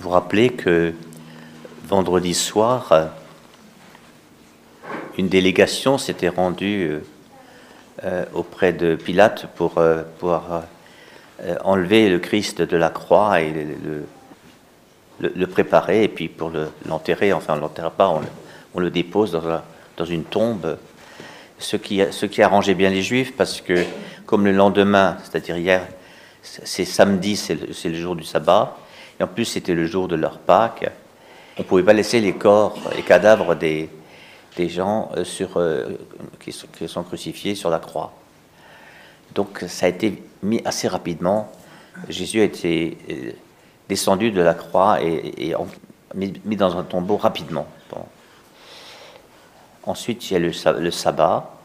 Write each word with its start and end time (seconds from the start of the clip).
vous 0.00 0.10
rappelez 0.10 0.50
que 0.50 0.92
vendredi 1.84 2.34
soir, 2.34 3.10
une 5.18 5.28
délégation 5.28 5.98
s'était 5.98 6.28
rendue 6.28 7.00
euh, 8.04 8.24
auprès 8.32 8.72
de 8.72 8.94
Pilate 8.94 9.46
pour 9.56 9.76
euh, 9.76 10.02
pouvoir 10.18 10.62
euh, 11.42 11.56
enlever 11.64 12.08
le 12.08 12.18
Christ 12.18 12.62
de 12.62 12.76
la 12.78 12.88
croix 12.88 13.42
et 13.42 13.52
le, 15.20 15.46
préparer, 15.46 16.04
et 16.04 16.08
puis 16.08 16.28
pour 16.28 16.50
l'enterrer, 16.86 17.34
enfin 17.34 17.52
on 17.52 17.56
ne 17.56 17.60
l'enterre 17.60 17.90
pas, 17.90 18.08
on, 18.74 18.80
le 18.80 18.88
dépose 18.88 19.38
dans, 19.98 20.04
une 20.06 20.24
tombe. 20.24 20.78
Ce 21.58 21.76
qui, 21.76 22.00
arrangeait 22.42 22.72
bien 22.72 22.88
les 22.88 23.02
Juifs, 23.02 23.36
parce 23.36 23.60
que 23.60 23.84
comme 24.24 24.46
le 24.46 24.52
lendemain, 24.52 25.18
c'est-à-dire 25.22 25.58
hier, 25.58 25.86
c'est 26.42 26.86
samedi, 26.86 27.36
c'est 27.36 27.54
le, 27.88 27.94
jour 27.94 28.16
du 28.16 28.24
sabbat, 28.24 28.78
et 29.20 29.22
en 29.22 29.26
plus 29.26 29.44
c'était 29.44 29.74
le 29.74 29.86
jour 29.86 30.08
de 30.08 30.16
leur 30.16 30.38
Pâques, 30.38 30.90
on 31.58 31.62
ne 31.62 31.66
pouvait 31.66 31.82
pas 31.82 31.92
laisser 31.92 32.20
les 32.20 32.32
corps, 32.32 32.78
les 32.96 33.02
cadavres 33.02 33.54
des, 33.54 33.90
gens 34.58 35.10
euh, 35.16 35.24
sur, 35.24 35.56
euh, 35.56 35.98
qui, 36.38 36.52
sont, 36.52 37.02
crucifiés 37.02 37.54
sur 37.54 37.70
la 37.70 37.78
croix. 37.78 38.12
Donc 39.34 39.64
ça 39.68 39.86
a 39.86 39.88
été 39.90 40.22
mis 40.42 40.60
assez 40.64 40.88
rapidement. 40.88 41.52
Jésus 42.08 42.40
a 42.40 42.44
été 42.44 42.96
euh, 43.10 43.32
descendu 43.88 44.30
de 44.30 44.40
la 44.40 44.54
croix 44.54 45.02
et, 45.02 45.54
mis, 46.14 46.56
dans 46.56 46.78
un 46.78 46.82
tombeau 46.82 47.16
rapidement. 47.16 47.66
Ensuite, 49.84 50.30
il 50.30 50.34
y 50.34 50.36
a 50.36 50.38
le, 50.38 50.90
sabbat. 50.90 51.58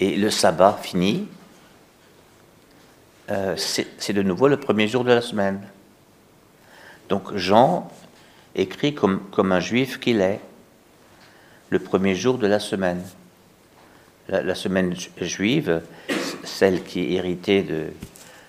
Et 0.00 0.16
le 0.16 0.30
sabbat 0.30 0.78
fini, 0.80 1.28
c'est 3.56 4.12
de 4.12 4.22
nouveau 4.22 4.48
le 4.48 4.58
premier 4.58 4.88
jour 4.88 5.04
de 5.04 5.12
la 5.12 5.20
semaine. 5.20 5.60
Donc 7.08 7.34
Jean 7.36 7.90
écrit 8.54 8.94
comme, 8.94 9.22
un 9.36 9.60
juif 9.60 9.98
qu'il 10.00 10.20
est 10.20 10.40
le 11.70 11.78
premier 11.78 12.14
jour 12.14 12.38
de 12.38 12.46
la 12.46 12.58
semaine. 12.58 13.02
La, 14.28 14.54
semaine 14.54 14.94
juive, 15.22 15.80
celle 16.44 16.82
qui 16.82 17.00
est 17.00 17.12
héritée 17.12 17.62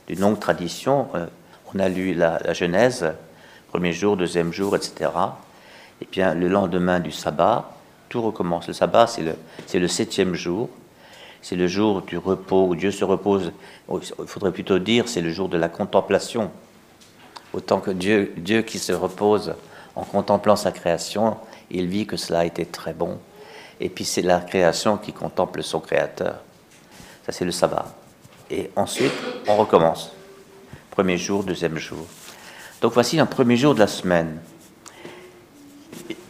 d'une 0.08 0.20
longue 0.20 0.40
tradition, 0.40 1.08
euh, 1.16 1.26
on 1.74 1.80
a 1.80 1.88
lu 1.88 2.14
la, 2.14 2.52
Genèse, 2.52 3.14
premier 3.70 3.94
jour, 3.94 4.18
deuxième 4.18 4.52
jour, 4.52 4.76
etc. 4.76 5.10
Et 6.02 6.08
bien 6.12 6.34
le 6.34 6.50
lendemain 6.50 7.00
du 7.00 7.14
sabbat, 7.14 7.72
tout 8.10 8.22
recommence. 8.22 8.68
Le 8.68 8.74
sabbat, 8.74 9.08
c'est 9.08 9.22
le, 9.22 9.36
le 9.74 9.88
septième 9.88 10.36
jour, 10.36 10.70
c'est 11.42 11.56
le 11.56 11.68
jour 11.68 12.02
du 12.02 12.18
repos 12.18 12.68
où 12.68 12.76
Dieu 12.76 12.92
se 12.92 13.06
repose. 13.06 13.54
Il 13.90 14.28
faudrait 14.28 14.52
plutôt 14.52 14.80
dire 14.80 15.08
c'est 15.08 15.22
le 15.22 15.32
jour 15.32 15.48
de 15.48 15.58
la 15.58 15.70
contemplation. 15.70 16.52
Autant 17.54 17.80
que 17.80 17.92
Dieu, 17.92 18.34
Dieu 18.38 18.62
qui 18.62 18.80
se 18.80 18.92
repose 18.92 19.56
en 19.96 20.04
contemplant 20.04 20.56
sa 20.56 20.72
création, 20.72 21.38
il 21.72 21.88
vit 21.88 22.06
que 22.06 22.18
cela 22.18 22.40
a 22.40 22.46
été 22.46 22.66
très 22.66 22.94
bon. 22.94 23.18
Et 23.80 23.90
puis 23.90 24.06
c'est 24.06 24.22
la 24.22 24.40
création 24.40 24.98
qui 24.98 25.14
contemple 25.14 25.64
son 25.64 25.80
créateur. 25.80 26.36
Ça 27.26 27.32
c'est 27.32 27.46
le 27.46 27.52
sabbat. 27.52 27.94
Et 28.52 28.72
ensuite, 28.76 29.14
on 29.48 29.56
recommence. 29.56 30.12
Premier 30.92 31.18
jour, 31.18 31.44
deuxième 31.44 31.78
jour. 31.78 32.06
Donc 32.82 32.94
voici 32.94 33.20
un 33.20 33.26
premier 33.26 33.58
jour 33.58 33.74
de 33.74 33.80
la 33.80 33.88
semaine. 33.88 34.40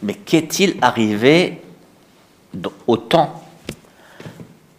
Mais 0.02 0.14
qu'est-il 0.14 0.76
arrivé 0.82 1.62
au 2.86 2.96
temps 2.96 3.42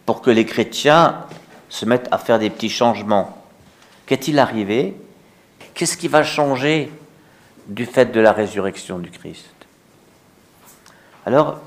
pour 0.04 0.22
que 0.22 0.30
les 0.30 0.44
chrétiens 0.44 1.24
se 1.68 1.84
mettent 1.84 2.08
à 2.10 2.18
faire 2.18 2.38
des 2.38 2.50
petits 2.50 2.68
changements? 2.68 3.38
Qu'est-il 4.06 4.38
arrivé 4.38 4.96
Qu'est-ce 5.74 5.96
qui 5.96 6.08
va 6.08 6.22
changer 6.22 6.92
du 7.66 7.86
fait 7.86 8.06
de 8.06 8.20
la 8.20 8.32
résurrection 8.32 8.98
du 8.98 9.10
Christ? 9.10 9.54
Alors, 11.24 11.60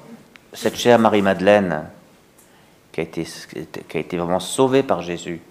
cette 0.54 0.78
chère 0.78 1.00
Marie-Madeleine, 1.00 1.86
qui 2.92 3.02
a, 3.02 3.04
été, 3.04 4.18
vraiment 4.18 4.40
sauvée 4.40 4.84
par 4.84 5.02
Jésus, 5.02 5.42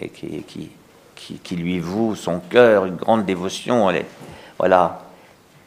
et 0.00 0.08
qui, 0.08 1.56
lui 1.56 1.78
voue 1.78 2.16
son 2.16 2.40
cœur, 2.40 2.86
une 2.86 2.96
grande 2.96 3.24
dévotion, 3.24 3.90
elle, 3.90 4.04
voilà, 4.58 5.02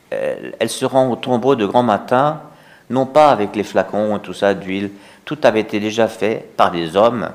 elle, 0.10 0.70
se 0.70 0.86
rend 0.86 1.10
au 1.10 1.16
tombeau 1.16 1.56
de 1.56 1.66
grand 1.66 1.84
matin, 1.84 2.42
non 2.90 3.06
pas 3.06 3.32
avec 3.32 3.56
les 3.56 3.64
flacons, 3.64 4.20
tout 4.20 4.34
ça, 4.34 4.54
d'huile, 4.54 4.92
tout 5.24 5.38
avait 5.44 5.62
été 5.62 5.80
déjà 5.80 6.08
fait 6.08 6.50
par 6.58 6.72
des 6.72 6.96
hommes, 6.96 7.30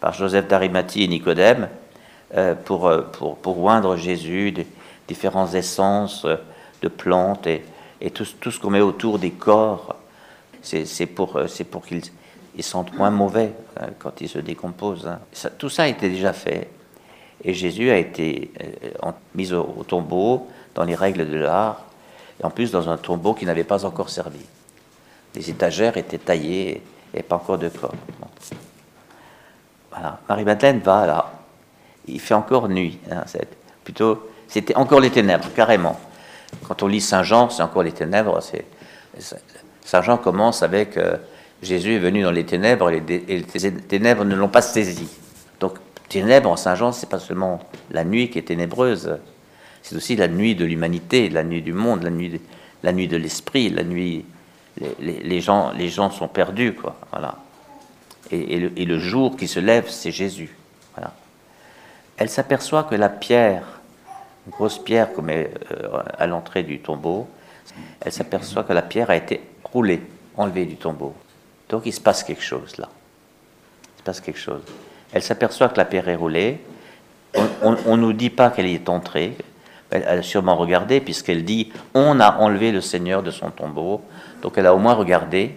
par 0.00 0.12
Joseph 0.12 0.48
d'Arimathie 0.48 1.04
et 1.04 1.08
Nicodème, 1.08 1.68
pour, 2.64 2.90
pour, 3.12 3.36
pour 3.36 3.58
oindre 3.64 3.96
Jésus, 3.96 4.52
des 4.52 4.66
différentes 5.08 5.54
essences 5.54 6.26
de 6.82 6.88
plantes 6.88 7.46
et, 7.46 7.64
et 8.00 8.10
tout, 8.10 8.26
tout 8.40 8.50
ce 8.50 8.58
qu'on 8.58 8.70
met 8.70 8.80
autour 8.80 9.18
des 9.18 9.30
corps, 9.30 9.96
c'est 10.62 11.06
pour, 11.06 11.36
euh, 11.36 11.46
pour 11.70 11.84
qu'ils 11.84 12.02
ils 12.56 12.64
sentent 12.64 12.92
moins 12.94 13.10
mauvais 13.10 13.52
hein, 13.78 13.88
quand 13.98 14.20
ils 14.20 14.28
se 14.28 14.38
décomposent. 14.38 15.06
Hein. 15.06 15.20
tout 15.56 15.68
ça 15.68 15.84
a 15.84 15.86
été 15.86 16.08
déjà 16.08 16.32
fait. 16.32 16.68
Et 17.42 17.54
Jésus 17.54 17.90
a 17.90 17.96
été 17.96 18.50
euh, 18.60 19.12
mis 19.34 19.52
au, 19.52 19.84
tombeau 19.86 20.48
dans 20.74 20.84
les 20.84 20.94
règles 20.94 21.30
de 21.30 21.36
l'art, 21.36 21.84
et 22.40 22.44
en 22.44 22.50
plus 22.50 22.70
dans 22.70 22.88
un 22.88 22.96
tombeau 22.96 23.34
qui 23.34 23.46
n'avait 23.46 23.64
pas 23.64 23.84
encore 23.84 24.10
servi. 24.10 24.44
Les 25.34 25.48
étagères 25.48 25.96
étaient 25.96 26.18
taillées 26.18 26.82
et 27.14 27.22
pas 27.22 27.36
encore 27.36 27.58
de 27.58 27.68
corps. 27.68 27.94
Voilà. 29.90 30.18
Marie-Madeleine 30.28 30.80
va 30.80 31.06
là. 31.06 31.32
Il 32.12 32.20
fait 32.20 32.34
encore 32.34 32.68
nuit. 32.68 32.98
Hein, 33.10 33.24
plutôt, 33.84 34.28
c'était 34.48 34.76
encore 34.76 35.00
les 35.00 35.10
ténèbres, 35.10 35.48
carrément. 35.54 35.98
Quand 36.66 36.82
on 36.82 36.88
lit 36.88 37.00
Saint 37.00 37.22
Jean, 37.22 37.48
c'est 37.50 37.62
encore 37.62 37.82
les 37.82 37.92
ténèbres. 37.92 38.40
Saint 39.84 40.02
Jean 40.02 40.16
commence 40.18 40.62
avec 40.62 40.96
euh, 40.96 41.16
Jésus 41.62 41.94
est 41.94 41.98
venu 41.98 42.22
dans 42.22 42.30
les 42.30 42.44
ténèbres 42.44 42.90
et 42.90 43.00
les, 43.00 43.42
ténèbres 43.42 44.24
ne 44.24 44.34
l'ont 44.34 44.48
pas 44.48 44.62
saisi. 44.62 45.08
Donc, 45.60 45.74
ténèbres 46.08 46.50
en 46.50 46.56
Saint 46.56 46.74
Jean, 46.74 46.92
c'est 46.92 47.08
pas 47.08 47.18
seulement 47.18 47.60
la 47.90 48.04
nuit 48.04 48.30
qui 48.30 48.38
est 48.38 48.42
ténébreuse, 48.42 49.18
c'est 49.82 49.96
aussi 49.96 50.16
la 50.16 50.28
nuit 50.28 50.54
de 50.54 50.64
l'humanité, 50.64 51.28
la 51.28 51.44
nuit 51.44 51.62
du 51.62 51.72
monde, 51.72 52.02
la 52.02 52.92
nuit 52.92 53.08
de, 53.08 53.16
l'esprit, 53.16 53.70
la 53.70 53.84
nuit. 53.84 54.24
Les, 55.00 55.40
gens, 55.40 56.10
sont 56.10 56.28
perdus, 56.28 56.74
et 58.30 58.84
le 58.84 58.98
jour 58.98 59.36
qui 59.36 59.48
se 59.48 59.60
lève, 59.60 59.88
c'est 59.88 60.10
Jésus. 60.10 60.56
Elle 62.20 62.30
s'aperçoit 62.30 62.84
que 62.84 62.94
la 62.94 63.08
pierre 63.08 63.80
grosse 64.48 64.78
pierre 64.78 65.12
comme 65.12 65.30
est 65.30 65.52
euh, 65.72 66.02
à 66.18 66.26
l'entrée 66.26 66.62
du 66.62 66.80
tombeau, 66.80 67.28
elle 68.00 68.12
s'aperçoit 68.12 68.64
que 68.64 68.72
la 68.72 68.82
pierre 68.82 69.10
a 69.10 69.16
été 69.16 69.40
roulée, 69.64 70.02
enlevée 70.36 70.66
du 70.66 70.76
tombeau. 70.76 71.14
Donc 71.68 71.82
il 71.86 71.92
se 71.92 72.00
passe 72.00 72.24
quelque 72.24 72.42
chose 72.42 72.76
là. 72.78 72.88
Il 73.96 73.98
se 73.98 74.02
passe 74.04 74.20
quelque 74.20 74.38
chose. 74.38 74.62
Elle 75.12 75.22
s'aperçoit 75.22 75.68
que 75.68 75.76
la 75.76 75.84
pierre 75.84 76.08
est 76.08 76.16
roulée. 76.16 76.60
On 77.62 77.72
ne 77.72 78.00
nous 78.00 78.12
dit 78.12 78.30
pas 78.30 78.50
qu'elle 78.50 78.66
y 78.66 78.74
est 78.74 78.88
entrée. 78.88 79.36
Elle 79.90 80.04
a 80.04 80.22
sûrement 80.22 80.56
regardé, 80.56 81.00
puisqu'elle 81.00 81.44
dit 81.44 81.72
On 81.94 82.18
a 82.20 82.38
enlevé 82.38 82.72
le 82.72 82.80
Seigneur 82.80 83.22
de 83.22 83.30
son 83.30 83.50
tombeau. 83.50 84.02
Donc 84.42 84.54
elle 84.56 84.66
a 84.66 84.74
au 84.74 84.78
moins 84.78 84.94
regardé 84.94 85.56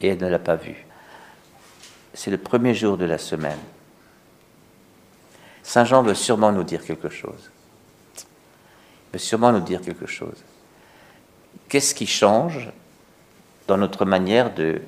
et 0.00 0.08
elle 0.08 0.18
ne 0.18 0.28
l'a 0.28 0.38
pas 0.38 0.56
vu. 0.56 0.86
C'est 2.14 2.30
le 2.30 2.38
premier 2.38 2.74
jour 2.74 2.96
de 2.96 3.04
la 3.04 3.18
semaine. 3.18 3.58
Saint 5.62 5.84
Jean 5.84 6.02
veut 6.02 6.14
sûrement 6.14 6.52
nous 6.52 6.64
dire 6.64 6.84
quelque 6.84 7.08
chose 7.08 7.50
peut 9.12 9.18
sûrement 9.18 9.52
nous 9.52 9.60
dire 9.60 9.82
quelque 9.82 10.06
chose. 10.06 10.42
Qu'est-ce 11.68 11.94
qui 11.94 12.06
change 12.06 12.70
dans 13.68 13.76
notre 13.76 14.06
manière 14.06 14.52
de, 14.54 14.80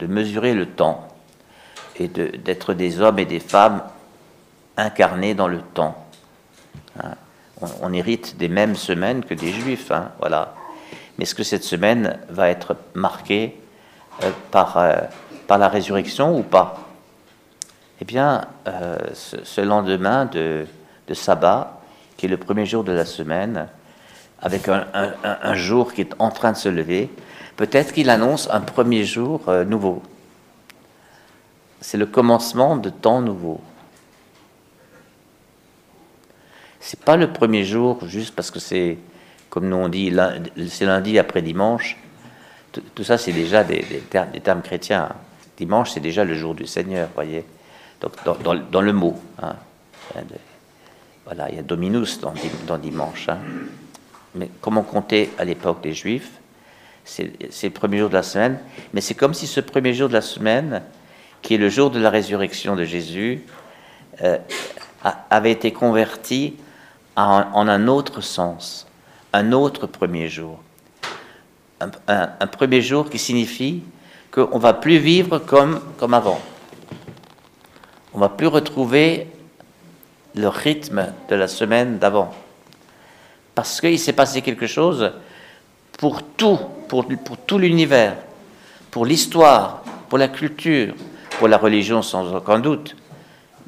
mesurer 0.00 0.54
le 0.54 0.66
temps 0.66 1.08
et 1.96 2.06
d'être 2.06 2.72
des 2.72 3.00
hommes 3.00 3.18
et 3.18 3.24
des 3.24 3.40
femmes 3.40 3.82
incarnés 4.76 5.34
dans 5.34 5.48
le 5.48 5.60
temps? 5.60 6.06
Hein? 7.02 7.16
on, 7.82 7.92
hérite 7.92 8.36
des 8.36 8.48
mêmes 8.48 8.76
semaines 8.76 9.24
que 9.24 9.34
des 9.34 9.52
juifs, 9.52 9.90
hein, 9.90 10.12
voilà. 10.20 10.54
Mais 11.18 11.24
est-ce 11.24 11.34
que 11.34 11.42
cette 11.42 11.64
semaine 11.64 12.16
va 12.28 12.48
être 12.48 12.76
marquée 12.94 13.60
euh, 14.22 14.30
euh, 14.54 15.00
par 15.48 15.58
la 15.58 15.68
résurrection 15.68 16.38
ou 16.38 16.44
pas? 16.44 16.87
Eh 18.00 18.04
bien, 18.04 18.46
euh, 18.66 18.96
ce, 19.14 19.60
lendemain 19.60 20.26
de, 20.26 20.66
sabbat, 21.12 21.80
qui 22.16 22.26
est 22.26 22.28
le 22.28 22.36
premier 22.36 22.64
jour 22.64 22.84
de 22.84 22.92
la 22.92 23.04
semaine, 23.04 23.68
avec 24.40 24.68
un, 24.68 25.54
jour 25.54 25.92
qui 25.92 26.02
est 26.02 26.14
en 26.20 26.30
train 26.30 26.52
de 26.52 26.56
se 26.56 26.68
lever, 26.68 27.10
peut-être 27.56 27.92
qu'il 27.92 28.08
annonce 28.08 28.48
un 28.52 28.60
premier 28.60 29.04
jour 29.04 29.48
euh, 29.48 29.64
nouveau. 29.64 30.02
C'est 31.80 31.98
le 31.98 32.06
commencement 32.06 32.76
de 32.76 32.90
temps 32.90 33.20
nouveau. 33.20 33.60
C'est 36.80 37.00
pas 37.00 37.16
le 37.16 37.32
premier 37.32 37.64
jour 37.64 37.98
juste 38.06 38.34
parce 38.34 38.52
que 38.52 38.60
c'est, 38.60 38.98
comme 39.50 39.68
nous 39.68 39.76
on 39.76 39.88
dit, 39.88 40.14
c'est 40.68 40.84
lundi 40.84 41.18
après 41.18 41.42
dimanche. 41.42 41.96
Tout, 42.72 43.02
ça, 43.02 43.18
c'est 43.18 43.32
déjà 43.32 43.64
des, 43.64 43.82
termes, 44.10 44.62
chrétiens. 44.62 45.08
Dimanche, 45.56 45.90
c'est 45.90 46.00
déjà 46.00 46.24
le 46.24 46.34
jour 46.34 46.54
du 46.54 46.66
Seigneur, 46.66 47.08
voyez. 47.14 47.44
Donc, 48.00 48.42
dans, 48.70 48.80
le 48.80 48.92
mot. 48.92 49.16
Hein. 49.42 49.56
Voilà, 51.24 51.50
il 51.50 51.56
y 51.56 51.58
a 51.58 51.62
Dominus 51.62 52.20
dans, 52.20 52.78
dimanche. 52.78 53.28
Hein. 53.28 53.38
Mais 54.34 54.50
comment 54.60 54.82
compter 54.82 55.30
à 55.38 55.44
l'époque 55.44 55.82
des 55.82 55.92
Juifs 55.92 56.30
C'est 57.04 57.32
le 57.40 57.70
premier 57.70 57.98
jour 57.98 58.08
de 58.08 58.14
la 58.14 58.22
semaine. 58.22 58.58
Mais 58.94 59.00
c'est 59.00 59.14
comme 59.14 59.34
si 59.34 59.46
ce 59.46 59.60
premier 59.60 59.94
jour 59.94 60.08
de 60.08 60.14
la 60.14 60.20
semaine, 60.20 60.82
qui 61.42 61.54
est 61.54 61.58
le 61.58 61.68
jour 61.68 61.90
de 61.90 61.98
la 61.98 62.10
résurrection 62.10 62.76
de 62.76 62.84
Jésus, 62.84 63.42
euh, 64.22 64.38
avait 65.30 65.52
été 65.52 65.72
converti 65.72 66.56
en, 67.16 67.68
un 67.68 67.88
autre 67.88 68.20
sens, 68.20 68.86
un 69.32 69.52
autre 69.52 69.86
premier 69.86 70.28
jour. 70.28 70.60
Un, 71.80 72.46
premier 72.48 72.80
jour 72.80 73.08
qui 73.08 73.18
signifie 73.18 73.82
qu'on 74.32 74.56
ne 74.56 74.60
va 74.60 74.72
plus 74.72 74.98
vivre 74.98 75.38
comme 75.38 75.80
avant. 76.14 76.40
On 78.18 78.22
ne 78.22 78.28
va 78.28 78.34
plus 78.34 78.48
retrouver 78.48 79.28
le 80.34 80.48
rythme 80.48 81.12
de 81.30 81.36
la 81.36 81.46
semaine 81.46 81.98
d'avant. 81.98 82.34
Parce 83.54 83.80
qu'il 83.80 83.96
s'est 83.96 84.12
passé 84.12 84.42
quelque 84.42 84.66
chose 84.66 85.12
pour 85.96 86.24
tout, 86.24 86.58
pour, 86.88 87.06
tout 87.46 87.58
l'univers, 87.58 88.16
pour 88.90 89.06
l'histoire, 89.06 89.84
pour 90.08 90.18
la 90.18 90.26
culture, 90.26 90.96
pour 91.38 91.46
la 91.46 91.58
religion 91.58 92.02
sans 92.02 92.34
aucun 92.34 92.58
doute. 92.58 92.96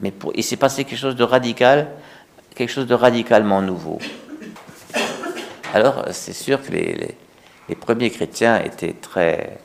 Mais 0.01 0.11
pour, 0.11 0.33
il 0.35 0.43
s'est 0.43 0.57
passé 0.57 0.85
quelque 0.85 0.99
chose 0.99 1.15
de 1.15 1.23
radical, 1.23 1.87
quelque 2.57 2.73
chose 2.73 2.89
de 2.89 2.95
radicalement 2.95 3.63
nouveau. 3.63 4.01
Alors 5.73 6.07
c'est 6.11 6.33
sûr 6.33 6.61
que 6.61 6.73
les, 6.73 7.15
les, 7.69 7.77
premiers 7.77 8.11
chrétiens 8.11 8.61
étaient 8.65 8.95
très, 8.95 9.61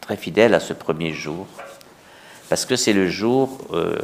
très 0.00 0.16
fidèles 0.16 0.54
à 0.54 0.60
ce 0.60 0.72
premier 0.72 1.12
jour, 1.12 1.46
parce 2.50 2.66
que 2.66 2.76
c'est 2.76 2.92
le 2.92 3.08
jour... 3.08 3.56
Euh, 3.72 3.96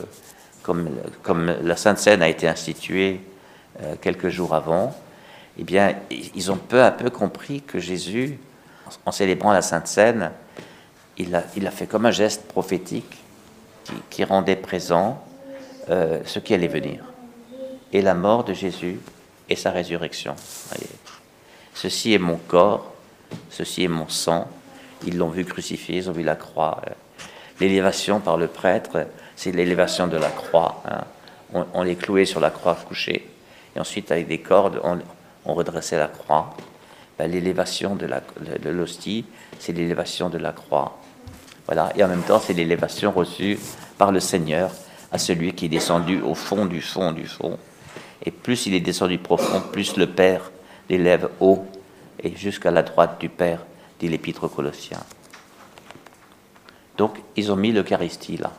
comme, 1.22 1.54
la 1.62 1.76
Sainte 1.76 1.98
Seine 1.98 2.22
a 2.22 2.28
été 2.28 2.48
instituée 2.48 3.20
euh, 3.82 3.94
quelques 4.00 4.28
jours 4.28 4.54
avant, 4.54 4.96
eh 5.58 5.64
bien, 5.64 5.94
ils 6.10 6.50
ont 6.50 6.56
peu 6.56 6.82
à 6.82 6.90
peu 6.90 7.08
compris 7.08 7.62
que 7.62 7.78
Jésus, 7.78 8.38
en 9.04 9.12
célébrant 9.12 9.52
la 9.52 9.62
Sainte 9.62 9.87
Seine, 9.87 10.32
il 11.19 11.34
a, 11.34 11.70
fait 11.70 11.87
comme 11.87 12.04
un 12.04 12.10
geste 12.10 12.46
prophétique 12.48 13.22
qui, 14.10 14.25
rendait 14.25 14.56
présent 14.56 15.25
euh, 15.88 16.20
ce 16.25 16.40
qui 16.40 16.52
allait 16.52 16.66
venir. 16.66 17.04
Et 17.93 18.02
la 18.02 18.14
mort 18.14 18.44
de 18.44 18.52
Jésus 18.52 18.98
et 19.48 19.56
sa 19.56 19.70
résurrection. 19.70 20.34
Ceci 21.75 22.12
est 22.12 22.19
mon 22.19 22.37
corps, 22.37 22.93
ceci 23.50 23.84
est 23.84 23.88
mon 23.88 24.08
sang. 24.08 24.48
Ils 25.06 25.16
l'ont 25.16 25.28
vu 25.28 25.44
crucifié, 25.44 25.98
ils 25.98 26.10
ont 26.10 26.12
vu 26.12 26.25
la 26.25 26.34
croix. 26.34 26.82
L'élévation 27.61 28.20
par 28.20 28.37
le 28.37 28.47
prêtre, 28.49 29.06
c'est 29.35 29.53
l'élévation 29.53 30.06
de 30.06 30.17
la 30.17 30.29
croix. 30.29 30.82
Hein. 30.88 31.05
On, 31.73 31.82
les 31.82 31.94
clouait 31.94 32.25
sur 32.25 32.41
la 32.41 32.50
croix 32.50 32.75
couchée, 32.75 33.29
et 33.75 33.81
ensuite 33.81 34.11
avec 34.11 34.26
des 34.26 34.38
cordes, 34.38 34.81
on, 35.44 35.55
redressait 35.55 35.99
la 35.99 36.08
croix. 36.08 36.56
Ben, 37.19 37.31
l'élévation 37.31 37.97
de 37.97 38.69
l'hostie, 38.69 39.25
c'est 39.58 39.73
l'élévation 39.73 40.29
de 40.29 40.38
la 40.38 40.53
croix. 40.53 40.99
Voilà, 41.67 41.93
et 41.97 42.05
en 42.05 42.08
même 42.08 42.23
temps, 42.23 42.41
c'est 42.41 42.53
l'élévation 42.53 43.11
reçue 43.11 43.58
par 43.97 44.12
le 44.12 44.20
Seigneur 44.20 44.70
à 45.12 45.19
celui 45.19 45.53
qui 45.53 45.67
est 45.67 45.69
descendu 45.69 46.20
au 46.20 46.35
fond 46.35 46.67
du 46.67 46.82
fond 46.82 47.12
du 47.12 47.26
fond. 47.26 47.58
Et 48.25 48.31
plus 48.31 48.67
il 48.67 48.75
est 48.75 48.81
descendu 48.81 49.19
profond, 49.19 49.62
plus 49.73 49.97
le 49.97 50.06
Père 50.06 50.50
l'élève 50.88 51.29
haut 51.41 51.67
et 52.23 52.35
jusqu'à 52.37 52.70
la 52.70 52.82
droite 52.82 53.20
du 53.20 53.29
Père, 53.29 53.64
dit 53.99 54.08
l'Épître 54.08 54.44
aux. 54.44 54.62
Donc, 56.96 57.20
ils 57.37 57.52
ont 57.52 57.56
mis 57.56 57.72
l'Eucharistie 57.72 58.37
là 58.37 58.52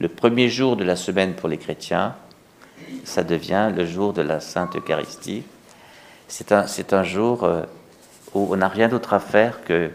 le 0.00 0.08
premier 0.08 0.48
jour 0.48 0.76
de 0.76 0.84
la 0.84 0.96
semaine 0.96 1.34
pour 1.34 1.48
les 1.48 1.56
chrétiens, 1.56 2.14
ça 3.04 3.22
devient 3.22 3.70
le 3.74 3.86
jour 3.86 4.12
de 4.12 4.22
la 4.22 4.40
Sainte 4.40 4.76
Eucharistie. 4.76 5.44
C'est 6.28 6.52
un, 6.52 6.66
un, 6.92 7.02
jour 7.04 7.44
euh, 7.44 7.62
où 8.34 8.48
on 8.52 8.56
n'a 8.56 8.68
rien 8.68 8.88
d'autre 8.88 9.14
à 9.14 9.20
faire 9.20 9.62
que, 9.64 9.90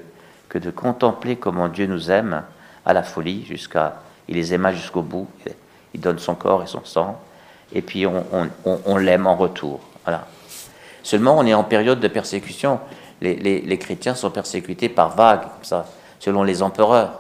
que 0.48 0.58
de 0.58 0.72
contempler 0.72 1.36
comment 1.36 1.68
Dieu 1.68 1.86
nous 1.86 2.12
aime 2.12 2.44
à 2.86 2.94
la 2.94 3.04
folie, 3.04 3.46
jusqu'à, 3.46 4.02
il 4.28 4.36
les 4.36 4.54
aima 4.54 4.72
jusqu'au 4.72 5.02
bout, 5.02 5.28
il 5.94 6.00
donne 6.00 6.20
son 6.20 6.36
corps 6.36 6.64
et 6.64 6.68
son 6.68 6.86
sang, 6.86 7.20
et 7.74 7.82
puis 7.82 8.08
on, 8.08 8.26
on, 8.66 8.98
l'aime 8.98 9.28
en 9.28 9.36
retour. 9.36 9.80
Voilà. 10.06 10.26
Seulement, 11.04 11.38
on 11.38 11.46
est 11.46 11.54
en 11.54 11.64
période 11.64 12.00
de 12.00 12.08
persécution. 12.08 12.80
Les, 13.22 13.36
les, 13.36 13.62
les, 13.62 13.78
chrétiens 13.78 14.16
sont 14.16 14.32
persécutés 14.32 14.90
par 14.90 15.16
vagues, 15.16 15.42
comme 15.42 15.64
ça, 15.64 15.86
selon 16.20 16.42
les 16.44 16.64
empereurs. 16.64 17.20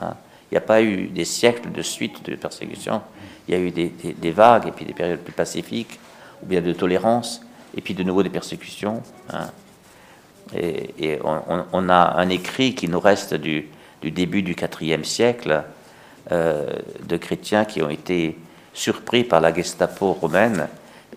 Hein. 0.00 0.14
Il 0.52 0.56
n'y 0.56 0.58
a 0.58 0.66
pas 0.66 0.82
eu 0.82 1.06
des 1.06 1.24
siècles 1.24 1.72
de 1.72 1.80
suite 1.80 2.28
de 2.28 2.36
persécution. 2.36 3.00
Il 3.48 3.54
y 3.54 3.56
a 3.56 3.60
eu 3.60 3.70
des, 3.70 4.30
vagues 4.30 4.68
et 4.68 4.70
puis 4.70 4.84
des 4.84 4.92
périodes 4.92 5.20
plus 5.20 5.32
pacifiques, 5.32 5.98
ou 6.42 6.46
bien 6.46 6.60
de 6.60 6.74
tolérance, 6.74 7.40
et 7.74 7.80
puis 7.80 7.94
de 7.94 8.02
nouveau 8.02 8.22
des 8.22 8.28
persécutions. 8.28 9.02
Hein. 9.30 9.48
Et, 10.54 11.18
on, 11.24 11.88
a 11.88 12.20
un 12.20 12.28
écrit 12.28 12.74
qui 12.74 12.86
nous 12.86 13.00
reste 13.00 13.32
du, 13.32 13.70
début 14.02 14.42
du 14.42 14.54
IVe 14.82 15.04
siècle 15.04 15.64
euh, 16.30 16.68
de 17.02 17.16
chrétiens 17.16 17.64
qui 17.64 17.82
ont 17.82 17.88
été 17.88 18.36
surpris 18.74 19.24
par 19.24 19.40
la 19.40 19.54
Gestapo 19.54 20.12
romaine, 20.12 20.68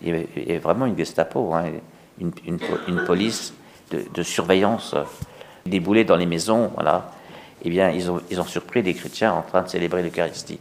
et, 0.02 0.56
vraiment 0.56 0.86
une 0.86 0.96
Gestapo, 0.96 1.52
hein, 1.52 1.64
une, 2.18 3.04
police 3.04 3.52
de, 3.90 4.02
de 4.14 4.22
surveillance, 4.22 4.94
déboulée 5.66 6.04
dans 6.04 6.16
les 6.16 6.24
maisons, 6.24 6.70
voilà, 6.74 7.12
eh 7.62 7.70
bien, 7.70 7.90
ils 7.90 8.10
ont, 8.10 8.44
surpris 8.44 8.82
des 8.82 8.94
chrétiens 8.94 9.32
en 9.32 9.42
train 9.42 9.62
de 9.62 9.68
célébrer 9.68 10.02
l'Eucharistie. 10.02 10.60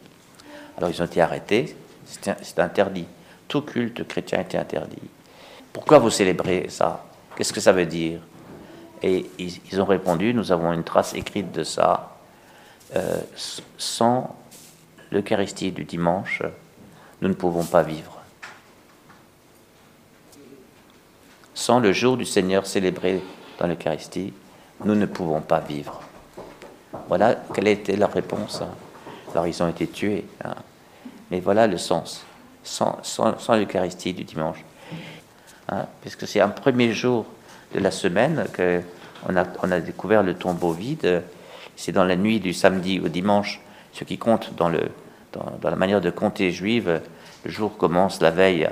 Alors, 0.78 0.90
ils 0.90 1.02
ont 1.02 1.06
été 1.06 1.22
arrêtés, 1.22 1.76
c'est 2.06 2.60
interdit. 2.60 3.06
Tout 3.48 3.62
culte 3.62 4.08
chrétien 4.08 4.42
était 4.42 4.58
interdit. 4.58 5.02
Pourquoi 5.72 6.00
vous 6.00 6.10
célébrez 6.10 6.68
ça? 6.70 7.06
Qu'est-ce 7.36 7.54
que 7.54 7.60
ça 7.60 7.74
veut 7.74 7.86
dire? 7.86 8.20
Et 9.04 9.30
ils, 9.38 9.82
ont 9.82 9.86
répondu, 9.86 10.34
nous 10.34 10.52
avons 10.52 10.72
une 10.72 10.84
trace 10.84 11.14
écrite 11.14 11.52
de 11.52 11.64
ça. 11.64 12.18
Euh, 12.96 13.20
sans 13.78 14.36
l'Eucharistie 15.12 15.72
du 15.72 15.84
dimanche, 15.84 16.42
nous 17.22 17.28
ne 17.28 17.34
pouvons 17.34 17.66
pas 17.66 17.84
vivre. 17.84 18.22
Sans 21.54 21.80
le 21.80 21.94
jour 21.94 22.18
du 22.18 22.26
Seigneur 22.26 22.66
célébré 22.66 23.22
dans 23.60 23.68
l'Eucharistie, 23.68 24.34
nous 24.84 24.96
ne 24.96 25.06
pouvons 25.06 25.42
pas 25.42 25.60
vivre. 25.60 26.02
Voilà 27.08 27.36
quelle 27.54 27.68
était 27.68 27.96
leur 27.96 28.12
réponse. 28.12 28.62
Alors 29.32 29.48
ils 29.48 29.62
ont 29.62 29.68
été 29.68 29.88
tués. 29.88 30.26
Hein. 30.44 30.56
Mais 31.32 31.40
voilà 31.40 31.68
le 31.68 31.78
sens. 31.78 32.26
Sans, 32.64 33.00
l'Eucharistie 33.50 34.14
du 34.14 34.24
dimanche. 34.24 34.64
Hein, 35.70 35.86
puisque 36.02 36.28
c'est 36.28 36.42
un 36.42 36.50
premier 36.50 36.94
jour 36.94 37.26
de 37.74 37.80
la 37.80 37.92
semaine 37.92 38.46
a, 39.36 39.44
on 39.64 39.72
a 39.72 39.80
découvert 39.80 40.24
le 40.24 40.36
tombeau 40.36 40.72
vide. 40.72 41.24
C'est 41.76 41.92
dans 41.92 42.04
la 42.04 42.16
nuit 42.16 42.40
du 42.40 42.54
samedi 42.54 43.00
au 43.00 43.08
dimanche, 43.08 43.60
ce 43.94 44.04
qui 44.04 44.18
compte 44.18 44.54
dans, 44.56 44.70
la 44.70 45.76
manière 45.76 46.02
de 46.02 46.10
compter 46.10 46.52
juive. 46.52 47.02
Le 47.44 47.52
jour 47.52 47.78
commence 47.78 48.22
la 48.22 48.32
veille 48.32 48.70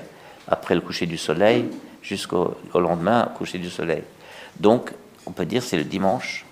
après 0.47 0.75
le 0.75 0.81
coucher 0.81 1.05
du 1.05 1.17
soleil 1.17 1.65
jusqu'au 2.01 2.55
lendemain, 2.73 3.31
coucher 3.37 3.59
du 3.59 3.69
soleil. 3.69 4.03
Donc, 4.59 4.91
on 5.25 5.31
peut 5.31 5.45
dire 5.45 5.63
c'est 5.63 5.77
le 5.77 5.83
dimanche, 5.83 6.45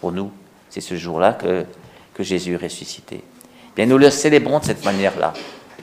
pour 0.00 0.12
nous, 0.12 0.30
c'est 0.74 0.80
ce 0.80 0.96
jour-là 0.96 1.34
que, 1.34 1.64
Jésus 2.18 2.54
est 2.54 2.56
ressuscité. 2.56 3.22
Bien, 3.76 3.86
nous 3.86 3.96
le 3.96 4.10
célébrons 4.10 4.58
de 4.58 4.64
cette 4.64 4.84
manière-là. 4.84 5.32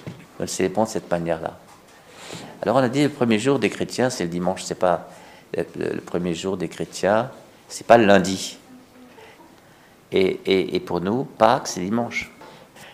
Nous 0.05 0.41
le 0.41 0.47
célébrons 0.47 0.83
de 0.83 0.89
cette 0.89 1.09
manière-là. 1.09 1.57
Alors, 2.61 2.75
on 2.75 2.79
a 2.79 2.89
dit 2.89 3.03
le 3.03 3.09
premier 3.09 3.39
jour 3.39 3.57
des 3.57 3.69
chrétiens, 3.69 4.09
c'est 4.09 4.25
le 4.25 4.29
dimanche, 4.29 4.63
c'est 4.63 4.75
pas 4.75 5.07
le, 5.55 6.01
premier 6.01 6.33
jour 6.33 6.57
des 6.57 6.67
chrétiens, 6.67 7.31
c'est 7.69 7.87
pas 7.87 7.97
le 7.97 8.05
lundi. 8.05 8.57
Et, 10.11 10.81
pour 10.85 10.99
nous, 10.99 11.23
Pâques, 11.23 11.67
c'est 11.67 11.79
dimanche. 11.79 12.29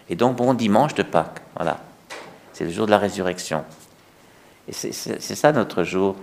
Et 0.07 0.15
donc, 0.15 0.35
bon 0.35 0.53
dimanche 0.53 0.93
de 0.93 1.01
Pâques, 1.01 1.41
voilà. 1.55 1.79
C'est 2.53 2.65
le 2.65 2.71
jour 2.71 2.85
de 2.85 2.91
la 2.91 2.99
résurrection. 2.99 3.65
Et 4.67 4.71
c'est 4.71 5.19
ça 5.19 5.51
notre 5.51 5.83
jour 5.83 6.15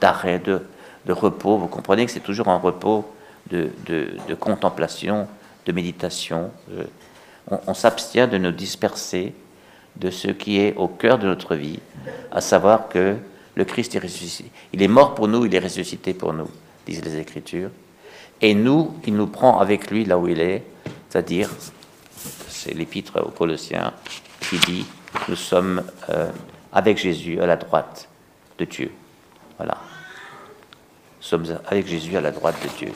d'arrêt, 0.00 0.38
de, 0.38 0.52
de, 0.52 0.58
de, 0.58 0.66
de 1.06 1.12
repos. 1.12 1.58
Vous 1.58 1.66
comprenez 1.66 2.06
que 2.06 2.12
c'est 2.12 2.20
toujours 2.20 2.46
un 2.46 2.58
repos 2.58 3.04
de, 3.48 4.34
contemplation, 4.38 5.26
de 5.66 5.72
méditation. 5.72 6.50
Euh, 6.72 6.84
on, 7.66 7.74
s'abstient 7.74 8.28
de 8.28 8.38
nous 8.38 8.52
disperser 8.52 9.34
de 9.96 10.10
ce 10.10 10.28
qui 10.28 10.60
est 10.60 10.74
au 10.76 10.88
cœur 10.88 11.18
de 11.18 11.26
notre 11.26 11.56
vie, 11.56 11.80
à 12.30 12.40
savoir 12.40 12.88
que 12.88 13.16
le 13.54 13.64
Christ 13.64 13.94
est 13.96 13.98
ressuscité. 13.98 14.50
Il 14.72 14.82
est 14.82 14.88
mort 14.88 15.14
pour 15.14 15.28
nous, 15.28 15.44
il 15.46 15.54
est 15.54 15.58
ressuscité 15.58 16.14
pour 16.14 16.32
nous, 16.32 16.48
disent 16.86 17.04
les 17.04 17.18
Écritures. 17.18 17.70
Et 18.40 18.54
nous, 18.54 18.94
il 19.04 19.14
nous 19.14 19.26
prend 19.26 19.58
avec 19.58 19.90
lui 19.90 20.04
là 20.04 20.16
où 20.16 20.28
il 20.28 20.40
est, 20.40 20.62
c'est-à-dire, 21.08 21.50
c'est 22.48 22.72
l'épître 22.72 23.20
aux 23.20 23.30
Colossiens 23.30 23.92
qui 24.48 24.58
dit, 24.58 24.86
nous 25.28 25.36
sommes 25.36 25.82
euh, 26.08 26.30
avec 26.72 26.98
Jésus 26.98 27.40
à 27.40 27.46
la 27.46 27.56
droite 27.56 28.08
de 28.58 28.64
Dieu. 28.64 28.92
Voilà. 29.58 29.76
Nous 31.18 31.26
sommes 31.26 31.58
avec 31.66 31.86
Jésus 31.86 32.16
à 32.16 32.20
la 32.20 32.30
droite 32.30 32.56
de 32.62 32.68
Dieu 32.78 32.92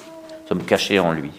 sommes 0.48 0.64
cachés 0.64 0.98
en 0.98 1.12
lui. 1.12 1.32